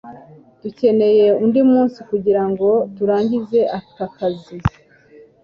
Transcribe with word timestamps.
Dukeneye 0.61 1.25
undi 1.43 1.61
munsi 1.71 1.99
kugirango 2.09 2.67
turangize 2.95 3.59
aka 3.77 4.05
kazi 4.15 4.57